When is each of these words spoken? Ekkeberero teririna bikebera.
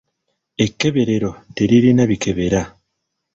Ekkeberero 0.65 1.29
teririna 1.55 2.05
bikebera. 2.11 2.63